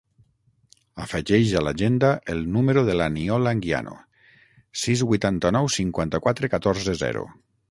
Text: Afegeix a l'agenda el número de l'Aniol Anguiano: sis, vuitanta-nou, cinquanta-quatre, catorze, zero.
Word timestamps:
Afegeix 1.03 1.51
a 1.59 1.61
l'agenda 1.65 2.09
el 2.35 2.41
número 2.57 2.83
de 2.87 2.97
l'Aniol 3.01 3.51
Anguiano: 3.53 3.95
sis, 4.85 5.07
vuitanta-nou, 5.13 5.73
cinquanta-quatre, 5.81 6.55
catorze, 6.57 7.01
zero. 7.05 7.29